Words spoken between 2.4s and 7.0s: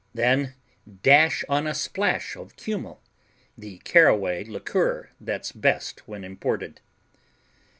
kümmel, the caraway liqueur that's best when imported.